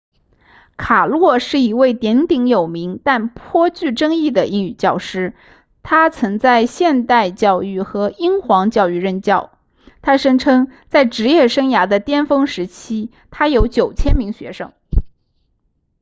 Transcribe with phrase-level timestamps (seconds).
[0.77, 5.35] 卡诺是一位鼎鼎有名但颇具争议的英语教师
[5.83, 9.59] 他曾在现代教育和英皇教育任教
[10.01, 14.73] 他声称在职业生涯的巅峰时期他有9000名学生